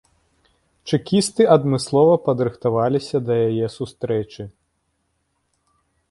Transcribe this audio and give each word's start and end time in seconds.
Чэкісты 0.91 1.43
адмыслова 1.55 2.13
падрыхтаваліся 2.27 3.17
да 3.27 3.33
яе 3.49 3.67
сустрэчы. 3.73 4.47